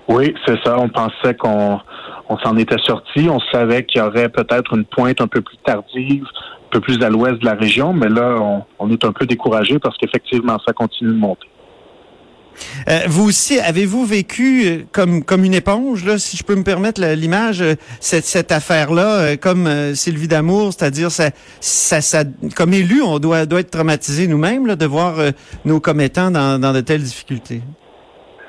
Oui, 0.09 0.35
c'est 0.47 0.57
ça. 0.65 0.79
On 0.79 0.89
pensait 0.89 1.35
qu'on 1.35 1.81
on 2.29 2.39
s'en 2.39 2.57
était 2.57 2.79
sorti. 2.85 3.29
On 3.29 3.41
savait 3.53 3.85
qu'il 3.85 4.01
y 4.01 4.05
aurait 4.05 4.29
peut-être 4.29 4.75
une 4.75 4.85
pointe 4.85 5.21
un 5.21 5.27
peu 5.27 5.41
plus 5.41 5.57
tardive 5.65 6.25
peu 6.71 6.81
plus 6.81 7.03
à 7.03 7.09
l'ouest 7.09 7.41
de 7.41 7.45
la 7.45 7.55
région, 7.55 7.93
mais 7.93 8.09
là, 8.09 8.65
on, 8.79 8.91
est 8.91 9.05
un 9.05 9.13
peu 9.13 9.27
découragé 9.27 9.79
parce 9.79 9.97
qu'effectivement, 9.97 10.59
ça 10.67 10.73
continue 10.73 11.11
de 11.11 11.19
monter. 11.19 11.47
Euh, 12.89 13.01
vous 13.07 13.29
aussi, 13.29 13.61
avez-vous 13.61 14.07
vécu 14.07 14.67
euh, 14.67 14.79
comme 14.91 15.23
comme 15.23 15.45
une 15.45 15.53
éponge, 15.53 16.07
là, 16.07 16.19
si 16.19 16.39
je 16.39 16.43
peux 16.43 16.55
me 16.55 16.63
permettre 16.63 17.03
l'image, 17.03 17.61
euh, 17.61 17.75
cette, 18.01 18.25
cette 18.25 18.51
affaire-là, 18.51 19.37
comme 19.37 19.69
Sylvie 19.95 20.27
Damour, 20.27 20.73
c'est-à-dire 20.73 21.11
ça, 21.11 21.31
ça, 21.61 22.25
comme 22.55 22.73
élu, 22.73 23.03
on 23.03 23.19
doit 23.19 23.45
doit 23.45 23.61
être 23.61 23.71
traumatisé 23.71 24.27
nous-mêmes 24.27 24.75
de 24.75 24.87
voir 24.87 25.17
nos 25.67 25.81
commettants 25.81 26.31
dans, 26.31 26.59
dans 26.59 26.73
de 26.73 26.81
telles 26.81 27.03
difficultés? 27.03 27.61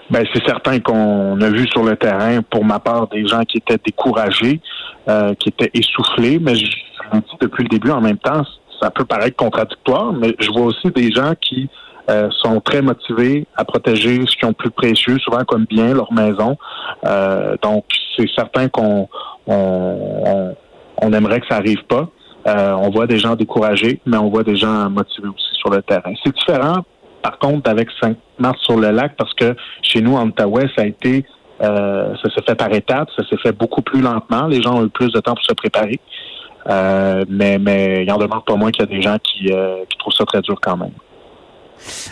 Ben, 0.09 0.25
c'est 0.33 0.45
certain 0.45 0.79
qu'on 0.79 1.39
a 1.41 1.49
vu 1.49 1.67
sur 1.67 1.83
le 1.83 1.95
terrain, 1.95 2.41
pour 2.41 2.63
ma 2.63 2.79
part, 2.79 3.07
des 3.07 3.27
gens 3.27 3.41
qui 3.41 3.57
étaient 3.57 3.79
découragés, 3.83 4.61
euh, 5.09 5.33
qui 5.35 5.49
étaient 5.49 5.71
essoufflés, 5.73 6.39
mais 6.39 6.55
je, 6.55 6.65
je 6.65 7.17
dis 7.19 7.37
depuis 7.41 7.63
le 7.63 7.69
début, 7.69 7.91
en 7.91 8.01
même 8.01 8.17
temps, 8.17 8.43
ça 8.81 8.89
peut 8.89 9.05
paraître 9.05 9.35
contradictoire, 9.35 10.13
mais 10.13 10.35
je 10.39 10.49
vois 10.51 10.65
aussi 10.65 10.89
des 10.91 11.11
gens 11.11 11.33
qui 11.39 11.69
euh, 12.09 12.29
sont 12.41 12.61
très 12.61 12.81
motivés 12.81 13.47
à 13.57 13.65
protéger 13.65 14.21
ce 14.25 14.37
qu'ils 14.37 14.47
ont 14.47 14.53
plus 14.53 14.71
précieux, 14.71 15.17
souvent 15.19 15.43
comme 15.43 15.65
bien, 15.65 15.93
leur 15.93 16.13
maison. 16.13 16.57
Euh, 17.05 17.55
donc, 17.61 17.83
c'est 18.15 18.29
certain 18.33 18.69
qu'on 18.69 19.09
on, 19.45 20.55
on, 21.01 21.13
aimerait 21.13 21.41
que 21.41 21.47
ça 21.47 21.57
arrive 21.57 21.83
pas. 21.83 22.07
Euh, 22.47 22.71
on 22.73 22.91
voit 22.91 23.07
des 23.07 23.19
gens 23.19 23.35
découragés, 23.35 23.99
mais 24.05 24.15
on 24.15 24.29
voit 24.29 24.43
des 24.43 24.55
gens 24.55 24.89
motivés 24.89 25.27
aussi 25.27 25.53
sur 25.59 25.69
le 25.69 25.81
terrain. 25.81 26.13
C'est 26.23 26.33
différent, 26.33 26.85
par 27.27 27.39
contre, 27.39 27.69
avec 27.69 27.89
5 28.01 28.15
mars 28.39 28.57
sur 28.61 28.77
le 28.77 28.89
lac, 28.91 29.15
parce 29.17 29.33
que 29.33 29.53
chez 29.81 30.01
nous, 30.01 30.15
en 30.15 30.27
Outaouais, 30.27 30.67
ça 30.77 30.83
a 30.83 30.85
été 30.85 31.25
euh, 31.61 32.13
ça 32.21 32.29
s'est 32.33 32.41
fait 32.47 32.55
par 32.55 32.71
étapes, 32.73 33.09
ça 33.17 33.23
s'est 33.27 33.37
fait 33.37 33.51
beaucoup 33.51 33.81
plus 33.81 33.99
lentement. 33.99 34.47
Les 34.47 34.61
gens 34.61 34.75
ont 34.75 34.85
eu 34.85 34.89
plus 34.89 35.11
de 35.11 35.19
temps 35.19 35.33
pour 35.33 35.43
se 35.43 35.53
préparer. 35.53 35.99
Euh, 36.69 37.25
mais 37.29 37.57
mais 37.57 38.03
il 38.03 38.11
en 38.11 38.17
demande 38.17 38.45
pas 38.45 38.55
moins 38.55 38.71
qu'il 38.71 38.85
y 38.85 38.93
a 38.93 38.95
des 38.95 39.01
gens 39.01 39.17
qui, 39.19 39.51
euh, 39.51 39.83
qui 39.89 39.97
trouvent 39.97 40.13
ça 40.13 40.25
très 40.25 40.41
dur 40.41 40.57
quand 40.61 40.77
même. 40.77 40.91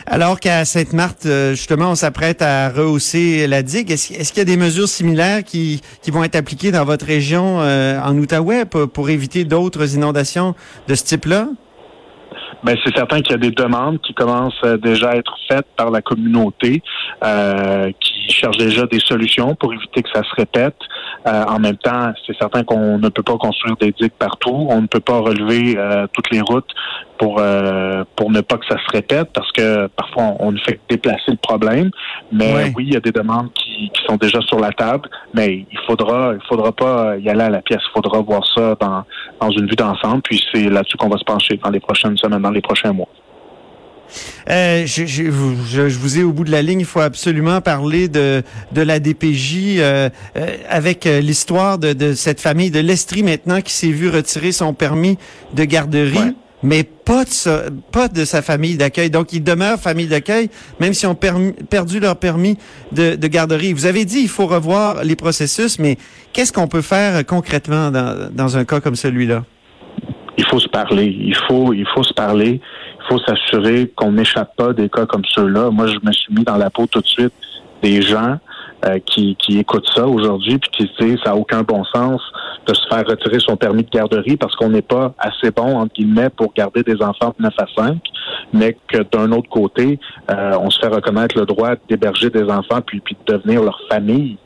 Alors 0.05 0.39
qu'à 0.39 0.65
Sainte-Marthe, 0.65 1.27
justement, 1.51 1.91
on 1.91 1.95
s'apprête 1.95 2.41
à 2.41 2.69
rehausser 2.69 3.47
la 3.47 3.63
digue. 3.63 3.91
Est-ce, 3.91 4.29
qu'il 4.31 4.37
y 4.37 4.41
a 4.41 4.45
des 4.45 4.57
mesures 4.57 4.87
similaires 4.87 5.43
qui, 5.43 5.81
qui 6.01 6.11
vont 6.11 6.23
être 6.23 6.35
appliquées 6.35 6.71
dans 6.71 6.85
votre 6.85 7.05
région 7.05 7.59
en 7.59 8.17
Outaouais 8.17 8.65
pour, 8.65 8.89
pour 8.89 9.09
éviter 9.09 9.43
d'autres 9.43 9.95
inondations 9.95 10.55
de 10.87 10.95
ce 10.95 11.03
type-là? 11.03 11.47
Ben, 12.63 12.75
c'est 12.83 12.95
certain 12.95 13.21
qu'il 13.21 13.31
y 13.31 13.35
a 13.35 13.37
des 13.37 13.51
demandes 13.51 13.99
qui 14.01 14.13
commencent 14.13 14.63
déjà 14.81 15.11
à 15.11 15.15
être 15.15 15.35
faites 15.47 15.67
par 15.75 15.91
la 15.91 16.01
communauté, 16.01 16.81
euh, 17.23 17.91
qui 17.99 18.29
cherche 18.29 18.57
déjà 18.57 18.85
des 18.85 18.99
solutions 18.99 19.55
pour 19.55 19.73
éviter 19.73 20.01
que 20.01 20.09
ça 20.13 20.23
se 20.23 20.35
répète. 20.35 20.77
Euh, 21.27 21.43
en 21.45 21.59
même 21.59 21.77
temps, 21.77 22.13
c'est 22.25 22.37
certain 22.37 22.63
qu'on 22.63 22.99
ne 22.99 23.09
peut 23.09 23.23
pas 23.23 23.37
construire 23.37 23.75
des 23.77 23.91
digues 23.91 24.11
partout. 24.17 24.67
On 24.69 24.81
ne 24.81 24.87
peut 24.87 24.99
pas 24.99 25.19
relever 25.19 25.75
euh, 25.75 26.05
toutes 26.13 26.29
les 26.31 26.41
routes 26.41 26.69
pour 27.17 27.37
euh, 27.39 28.03
pour 28.15 28.29
ne 28.29 28.41
pas 28.41 28.57
que 28.57 28.65
ça 28.67 28.75
se 28.77 28.91
répète, 28.91 29.29
parce 29.33 29.51
que 29.51 29.87
parfois 29.87 30.35
on 30.39 30.51
ne 30.51 30.59
fait 30.59 30.79
déplacer 30.87 31.31
le 31.31 31.37
problème. 31.37 31.89
Mais 32.31 32.53
Ouais. 32.53 32.73
oui, 32.75 32.85
il 32.89 32.93
y 32.93 32.97
a 32.97 32.99
des 32.99 33.11
demandes 33.11 33.51
qui, 33.53 33.89
qui 33.89 34.03
sont 34.05 34.17
déjà 34.17 34.39
sur 34.41 34.59
la 34.59 34.71
table, 34.71 35.09
mais 35.33 35.65
il 35.71 35.79
faudra 35.87 36.33
il 36.33 36.45
faudra 36.47 36.71
pas 36.71 37.17
y 37.17 37.27
aller 37.29 37.43
à 37.43 37.49
la 37.49 37.61
pièce. 37.61 37.81
Il 37.89 37.91
faudra 37.93 38.21
voir 38.21 38.43
ça 38.55 38.75
dans 38.79 39.03
dans 39.41 39.49
une 39.49 39.67
vue 39.67 39.75
d'ensemble. 39.75 40.21
Puis 40.21 40.43
c'est 40.53 40.69
là-dessus 40.69 40.97
qu'on 40.97 41.09
va 41.09 41.17
se 41.17 41.23
pencher 41.23 41.59
dans 41.63 41.71
les 41.71 41.79
prochaines 41.79 42.17
semaines, 42.17 42.41
dans 42.41 42.51
les 42.51 42.61
prochains 42.61 42.93
mois. 42.93 43.09
Euh, 44.49 44.85
je, 44.85 45.05
je, 45.05 45.23
vous- 45.23 45.55
je- 45.67 45.89
je 45.89 45.97
vous 45.99 46.19
ai 46.19 46.23
au 46.23 46.31
bout 46.31 46.43
de 46.43 46.51
la 46.51 46.61
ligne. 46.61 46.79
Il 46.81 46.85
faut 46.85 46.99
absolument 47.01 47.61
parler 47.61 48.07
de, 48.07 48.43
de 48.71 48.81
la 48.81 48.99
DPJ 48.99 49.77
euh, 49.79 50.09
euh, 50.37 50.47
avec 50.69 51.05
euh, 51.05 51.19
l'histoire 51.21 51.77
de, 51.77 51.93
de 51.93 52.13
cette 52.13 52.39
famille 52.41 52.71
de 52.71 52.79
l'Estrie 52.79 53.23
maintenant 53.23 53.61
qui 53.61 53.73
s'est 53.73 53.87
vu 53.91 54.09
retirer 54.09 54.51
son 54.51 54.73
permis 54.73 55.17
de 55.53 55.63
garderie. 55.63 56.17
Ouais. 56.17 56.33
Mais 56.63 56.83
pas 56.83 57.25
de, 57.25 57.29
sa, 57.29 57.63
pas 57.91 58.07
de 58.07 58.25
sa 58.25 58.41
famille 58.41 58.75
d'accueil. 58.75 59.11
Donc, 59.11 59.33
ils 59.33 59.43
demeurent 59.43 59.79
famille 59.79 60.07
d'accueil, 60.07 60.49
même 60.79 60.93
s'ils 60.95 61.07
ont 61.07 61.13
permis- 61.13 61.53
perdu 61.69 61.99
leur 61.99 62.15
permis 62.15 62.57
de, 62.91 63.15
de 63.15 63.27
garderie. 63.27 63.71
Vous 63.73 63.85
avez 63.85 64.03
dit 64.05 64.19
il 64.21 64.29
faut 64.29 64.47
revoir 64.47 65.03
les 65.03 65.15
processus, 65.15 65.77
mais 65.77 65.97
qu'est-ce 66.33 66.51
qu'on 66.51 66.67
peut 66.67 66.81
faire 66.81 67.17
euh, 67.17 67.23
concrètement 67.23 67.91
dans, 67.91 68.29
dans 68.31 68.57
un 68.57 68.65
cas 68.65 68.79
comme 68.79 68.95
celui-là? 68.95 69.43
il 70.37 70.45
faut 70.47 70.59
se 70.59 70.67
parler. 70.67 71.15
Il 71.17 71.35
faut, 71.47 71.71
il 71.73 71.85
faut 71.93 72.03
se 72.03 72.13
parler. 72.13 72.59
Faut 73.07 73.19
s'assurer 73.19 73.91
qu'on 73.95 74.13
n'échappe 74.13 74.55
pas 74.55 74.73
des 74.73 74.89
cas 74.89 75.05
comme 75.05 75.23
ceux-là. 75.25 75.69
Moi, 75.71 75.87
je 75.87 75.97
me 76.03 76.11
suis 76.11 76.33
mis 76.33 76.43
dans 76.43 76.57
la 76.57 76.69
peau 76.69 76.87
tout 76.87 77.01
de 77.01 77.07
suite 77.07 77.33
des 77.81 78.01
gens 78.01 78.37
euh, 78.85 78.99
qui, 79.05 79.35
qui 79.35 79.59
écoutent 79.59 79.89
ça 79.95 80.07
aujourd'hui 80.07 80.57
puis 80.57 80.69
qui 80.71 80.83
se 80.83 81.03
disent 81.03 81.19
ça 81.23 81.31
n'a 81.31 81.35
aucun 81.35 81.61
bon 81.61 81.83
sens 81.85 82.21
de 82.65 82.73
se 82.73 82.87
faire 82.87 83.05
retirer 83.07 83.39
son 83.39 83.55
permis 83.55 83.83
de 83.83 83.89
garderie 83.89 84.37
parce 84.37 84.55
qu'on 84.55 84.69
n'est 84.69 84.81
pas 84.81 85.13
assez 85.17 85.51
bon, 85.51 85.77
entre 85.77 85.93
guillemets, 85.93 86.29
pour 86.29 86.53
garder 86.53 86.83
des 86.83 87.01
enfants 87.01 87.33
de 87.37 87.43
9 87.43 87.53
à 87.57 87.65
5, 87.75 87.97
mais 88.53 88.77
que 88.87 89.03
d'un 89.11 89.31
autre 89.31 89.49
côté, 89.49 89.99
euh, 90.31 90.57
on 90.59 90.69
se 90.69 90.79
fait 90.79 90.87
reconnaître 90.87 91.37
le 91.37 91.45
droit 91.45 91.71
d'héberger 91.89 92.29
des 92.29 92.43
enfants 92.43 92.81
puis, 92.85 92.99
puis 92.99 93.15
de 93.25 93.33
devenir 93.33 93.61
leur 93.63 93.79
famille. 93.89 94.37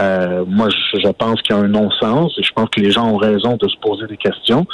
Euh, 0.00 0.44
moi, 0.46 0.68
je, 0.70 1.08
pense 1.10 1.42
qu'il 1.42 1.54
y 1.54 1.58
a 1.58 1.62
un 1.62 1.68
non-sens 1.68 2.32
et 2.38 2.42
je 2.42 2.52
pense 2.52 2.68
que 2.70 2.80
les 2.80 2.90
gens 2.90 3.10
ont 3.10 3.16
raison 3.16 3.56
de 3.56 3.68
se 3.68 3.76
poser 3.78 4.06
des 4.06 4.16
questions. 4.16 4.66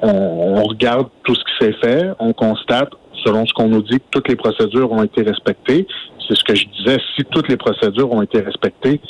On, 0.00 0.62
regarde 0.62 1.08
tout 1.24 1.34
ce 1.34 1.40
qui 1.40 1.64
s'est 1.64 1.76
fait, 1.82 2.10
on 2.18 2.32
constate, 2.32 2.90
selon 3.24 3.44
ce 3.46 3.52
qu'on 3.52 3.68
nous 3.68 3.82
dit, 3.82 3.98
que 3.98 4.04
toutes 4.10 4.28
les 4.28 4.36
procédures 4.36 4.90
ont 4.92 5.02
été 5.02 5.22
respectées. 5.22 5.86
C'est 6.26 6.36
ce 6.36 6.44
que 6.44 6.54
je 6.54 6.66
disais, 6.78 6.98
si 7.16 7.24
toutes 7.24 7.48
les 7.48 7.56
procédures 7.56 8.10
ont 8.12 8.22
été 8.22 8.40
respectées, 8.40 9.00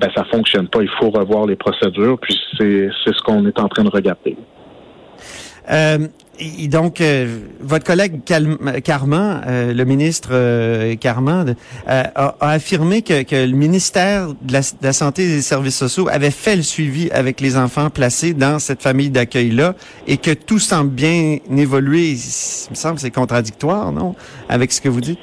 ben 0.00 0.08
ça 0.16 0.24
fonctionne 0.32 0.68
pas. 0.68 0.82
Il 0.82 0.90
faut 1.00 1.10
revoir 1.10 1.46
les 1.46 1.56
procédures, 1.56 2.18
puis 2.18 2.38
c'est 2.56 2.88
c'est 3.04 3.14
ce 3.14 3.22
qu'on 3.22 3.46
est 3.46 3.58
en 3.58 3.68
train 3.68 3.84
de 3.84 3.90
regarder. 3.90 4.36
Euh, 5.70 6.08
et 6.38 6.66
donc, 6.68 7.00
euh, 7.00 7.40
votre 7.60 7.84
collègue 7.84 8.22
Carman, 8.82 9.42
euh, 9.46 9.74
le 9.74 9.84
ministre 9.84 10.30
euh, 10.32 10.96
Carman, 10.96 11.54
euh, 11.88 12.02
a, 12.14 12.34
a 12.40 12.50
affirmé 12.50 13.02
que, 13.02 13.22
que 13.22 13.36
le 13.36 13.56
ministère 13.56 14.28
de 14.28 14.52
la, 14.52 14.60
de 14.60 14.66
la 14.82 14.92
Santé 14.92 15.24
et 15.24 15.28
des 15.28 15.42
Services 15.42 15.76
sociaux 15.76 16.08
avait 16.10 16.30
fait 16.30 16.56
le 16.56 16.62
suivi 16.62 17.10
avec 17.10 17.40
les 17.40 17.56
enfants 17.56 17.90
placés 17.90 18.32
dans 18.32 18.58
cette 18.58 18.82
famille 18.82 19.10
d'accueil-là 19.10 19.74
et 20.06 20.16
que 20.16 20.32
tout 20.32 20.58
semble 20.58 20.90
bien 20.90 21.38
évoluer. 21.54 22.12
Il 22.12 22.70
me 22.70 22.74
semble 22.74 22.94
que 22.96 23.02
c'est 23.02 23.10
contradictoire, 23.10 23.92
non, 23.92 24.14
avec 24.48 24.72
ce 24.72 24.80
que 24.80 24.88
vous 24.88 25.02
dites? 25.02 25.20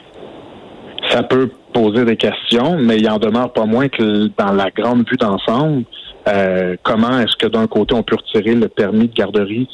Ça 1.09 1.23
peut 1.23 1.49
poser 1.73 2.05
des 2.05 2.17
questions, 2.17 2.77
mais 2.77 2.97
il 2.97 3.09
en 3.09 3.17
demeure 3.17 3.51
pas 3.51 3.65
moins 3.65 3.87
que 3.89 4.29
dans 4.37 4.51
la 4.51 4.69
grande 4.69 5.09
vue 5.09 5.17
d'ensemble, 5.17 5.85
euh, 6.29 6.75
comment 6.83 7.19
est-ce 7.19 7.35
que 7.37 7.47
d'un 7.47 7.67
côté 7.67 7.95
on 7.95 8.03
peut 8.03 8.15
retirer 8.15 8.55
le 8.55 8.67
permis 8.67 9.07
de 9.07 9.13
garderie 9.13 9.67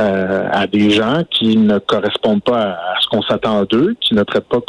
euh, 0.00 0.48
à 0.50 0.66
des 0.66 0.90
gens 0.90 1.22
qui 1.30 1.56
ne 1.56 1.78
correspondent 1.78 2.42
pas 2.42 2.62
à, 2.62 2.94
ce 3.00 3.08
qu'on 3.08 3.22
s'attend 3.22 3.64
d'eux, 3.64 3.96
qui 4.00 4.14
ne 4.14 4.22
traitent 4.22 4.48
pas 4.48 4.60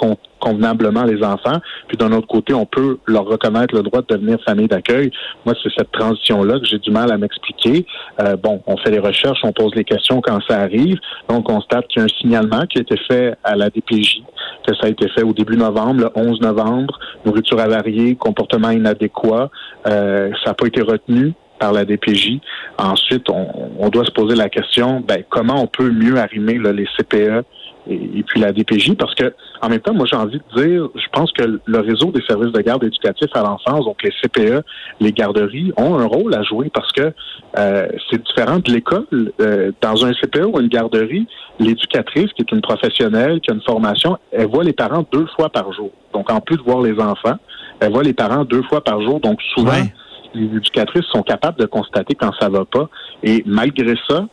convenablement 0.41 1.03
les 1.03 1.23
enfants, 1.23 1.59
puis 1.87 1.97
d'un 1.97 2.11
autre 2.11 2.27
côté 2.27 2.53
on 2.53 2.65
peut 2.65 2.97
leur 3.05 3.25
reconnaître 3.25 3.73
le 3.75 3.83
droit 3.83 4.01
de 4.01 4.07
devenir 4.07 4.37
famille 4.43 4.67
d'accueil. 4.67 5.11
Moi, 5.45 5.55
c'est 5.61 5.69
cette 5.77 5.91
transition-là 5.91 6.59
que 6.59 6.65
j'ai 6.65 6.79
du 6.79 6.91
mal 6.91 7.11
à 7.11 7.17
m'expliquer. 7.17 7.85
Euh, 8.19 8.35
bon, 8.35 8.61
on 8.67 8.77
fait 8.77 8.91
les 8.91 8.99
recherches, 8.99 9.39
on 9.43 9.53
pose 9.53 9.73
les 9.75 9.83
questions 9.83 10.21
quand 10.21 10.39
ça 10.47 10.59
arrive. 10.59 10.97
Donc, 11.29 11.49
on 11.49 11.53
constate 11.55 11.87
qu'il 11.87 11.99
y 11.99 12.01
a 12.01 12.05
un 12.05 12.19
signalement 12.19 12.65
qui 12.65 12.79
a 12.79 12.81
été 12.81 12.97
fait 13.07 13.35
à 13.43 13.55
la 13.55 13.69
DPJ, 13.69 14.23
que 14.67 14.73
ça 14.75 14.87
a 14.87 14.89
été 14.89 15.07
fait 15.09 15.23
au 15.23 15.33
début 15.33 15.57
novembre, 15.57 16.01
le 16.01 16.09
11 16.15 16.41
novembre, 16.41 16.99
nourriture 17.25 17.59
avariée, 17.59 18.15
comportement 18.15 18.71
inadéquat. 18.71 19.49
Euh, 19.87 20.31
ça 20.43 20.51
n'a 20.51 20.53
pas 20.53 20.67
été 20.67 20.81
retenu 20.81 21.33
par 21.59 21.71
la 21.73 21.85
DPJ. 21.85 22.39
Ensuite, 22.77 23.29
on, 23.29 23.89
doit 23.89 24.05
se 24.05 24.11
poser 24.11 24.35
la 24.35 24.49
question, 24.49 24.99
ben, 24.99 25.23
comment 25.29 25.61
on 25.61 25.67
peut 25.67 25.91
mieux 25.91 26.17
arrimer 26.17 26.57
là, 26.57 26.71
les 26.71 26.87
CPE 26.97 27.45
et, 27.89 28.19
et 28.19 28.23
puis 28.23 28.39
la 28.39 28.51
DPJ, 28.51 28.95
parce 28.95 29.15
que 29.15 29.33
en 29.61 29.69
même 29.69 29.79
temps, 29.79 29.93
moi 29.93 30.05
j'ai 30.09 30.15
envie 30.15 30.39
de 30.55 30.61
dire, 30.61 30.87
je 30.95 31.07
pense 31.11 31.31
que 31.31 31.59
le 31.63 31.79
réseau 31.79 32.11
des 32.11 32.21
services 32.23 32.51
de 32.51 32.61
garde 32.61 32.83
éducatifs 32.83 33.29
à 33.33 33.41
l'enfance, 33.41 33.85
donc 33.85 34.01
les 34.03 34.11
CPE, 34.21 34.63
les 34.99 35.11
garderies, 35.11 35.71
ont 35.77 35.97
un 35.97 36.05
rôle 36.05 36.33
à 36.35 36.43
jouer 36.43 36.69
parce 36.73 36.91
que 36.91 37.13
euh, 37.57 37.87
c'est 38.09 38.23
différent 38.23 38.59
de 38.59 38.71
l'école. 38.71 39.05
Euh, 39.41 39.71
dans 39.81 40.05
un 40.05 40.13
CPE 40.13 40.45
ou 40.45 40.59
une 40.59 40.67
garderie, 40.67 41.27
l'éducatrice, 41.59 42.31
qui 42.33 42.41
est 42.41 42.51
une 42.51 42.61
professionnelle, 42.61 43.39
qui 43.41 43.51
a 43.51 43.53
une 43.53 43.61
formation, 43.61 44.17
elle 44.31 44.47
voit 44.47 44.63
les 44.63 44.73
parents 44.73 45.05
deux 45.11 45.27
fois 45.35 45.49
par 45.49 45.71
jour. 45.73 45.91
Donc 46.13 46.31
en 46.31 46.39
plus 46.41 46.57
de 46.57 46.63
voir 46.63 46.81
les 46.81 46.99
enfants, 46.99 47.37
elle 47.79 47.91
voit 47.91 48.03
les 48.03 48.13
parents 48.13 48.45
deux 48.45 48.63
fois 48.63 48.83
par 48.83 49.01
jour. 49.01 49.19
Donc 49.19 49.41
souvent, 49.55 49.71
Ouais. 49.71 49.93
les 50.33 50.45
éducatrices 50.45 51.05
sont 51.11 51.23
capables 51.23 51.59
de 51.59 51.65
constater 51.65 52.15
quand 52.15 52.31
ça 52.39 52.49
va 52.49 52.65
pas. 52.65 52.89
Et 53.23 53.43
malgré 53.45 53.95
ça, 54.09 54.25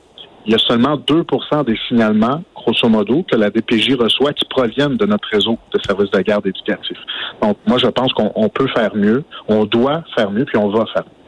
il 0.47 0.53
y 0.53 0.55
a 0.55 0.59
seulement 0.59 0.97
2% 0.97 1.65
des 1.67 1.77
signalements, 1.89 2.43
grosso 2.55 2.89
modo, 2.89 3.23
que 3.31 3.37
la 3.37 3.51
DPJ 3.51 3.95
reçoit 3.95 4.33
qui 4.33 4.45
proviennent 4.47 4.97
de 4.97 5.07
notre 5.07 5.29
réseau 5.31 5.59
de 5.73 5.81
services 5.87 6.11
de 6.11 6.21
garde 6.21 6.47
éducatifs. 6.47 6.99
Donc, 7.43 7.59
moi, 7.67 7.79
je 7.79 7.87
pense 7.87 8.13
qu'on 8.15 8.33
on 8.35 8.49
peut 8.49 8.69
faire 8.75 8.95
mieux, 8.95 9.25
on 9.49 9.65
doit 9.65 10.05
faire 10.17 10.31
mieux, 10.31 10.45
puis 10.45 10.57
on 10.57 10.69
va 10.71 10.87
faire 10.95 11.05
mieux. 11.05 11.19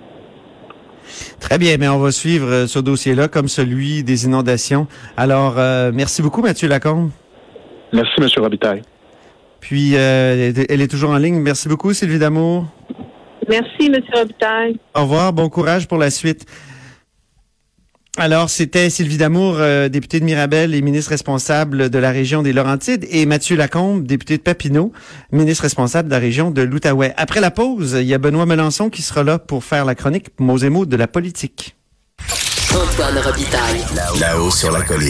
Très 1.41 1.59
bien, 1.59 1.77
mais 1.79 1.89
on 1.89 1.99
va 1.99 2.13
suivre 2.13 2.49
euh, 2.49 2.67
ce 2.67 2.79
dossier-là 2.79 3.29
comme 3.29 3.49
celui 3.49 4.05
des 4.05 4.25
inondations. 4.27 4.87
Alors, 5.17 5.59
euh, 5.59 5.91
merci 5.93 6.23
beaucoup, 6.23 6.43
Mathieu 6.43 6.69
Lacombe. 6.69 7.11
Merci, 7.93 8.13
M. 8.19 8.29
Robitaille. 8.39 8.83
Puis, 9.61 9.97
euh, 9.97 10.53
elle 10.69 10.81
est 10.81 10.91
toujours 10.91 11.11
en 11.11 11.19
ligne. 11.19 11.41
Merci 11.41 11.69
beaucoup, 11.69 11.93
Sylvie 11.93 12.19
Damour. 12.19 12.67
Merci, 13.49 13.87
M. 13.87 13.97
Robitaille. 14.15 14.79
Au 14.95 15.03
revoir, 15.03 15.33
bon 15.33 15.49
courage 15.49 15.89
pour 15.89 15.99
la 15.99 16.11
suite. 16.11 16.47
Alors, 18.17 18.51
c'était 18.51 18.91
Sylvie 18.91 19.19
Damour, 19.19 19.57
euh, 19.59 19.89
députée 19.89 20.19
de 20.19 20.25
Mirabel 20.25 20.75
et 20.75 20.83
ministre 20.83 21.11
responsable 21.11 21.91
de 21.91 21.99
la 21.99 22.11
région 22.11 22.43
des 22.43 22.53
Laurentides, 22.53 23.07
et 23.09 23.25
Mathieu 23.25 23.57
Lacombe, 23.57 24.05
député 24.05 24.37
de 24.37 24.43
Papineau, 24.43 24.93
ministre 25.31 25.63
responsable 25.63 26.09
de 26.09 26.15
la 26.15 26.19
région 26.19 26.51
de 26.51 26.63
l'Outaouais. 26.63 27.15
Après 27.17 27.41
la 27.41 27.53
pause, 27.53 27.97
il 28.01 28.07
y 28.07 28.15
a 28.15 28.19
Benoît 28.19 28.47
Melançon 28.47 28.91
qui 28.91 29.03
sera 29.03 29.23
là 29.23 29.39
pour 29.39 29.63
faire 29.63 29.85
la 29.85 29.95
chronique 29.95 30.27
mots 30.41 30.59
et 30.59 30.71
mots 30.71 30.87
de 30.87 30.97
la 30.97 31.07
politique. 31.07 31.77
Antoine 32.73 33.19
Robitaille. 33.19 33.85
Là-haut 34.21 34.51
sur 34.51 34.73
la 34.73 34.83
colline. 34.83 35.09